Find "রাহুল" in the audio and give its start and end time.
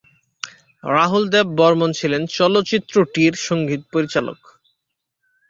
0.83-1.23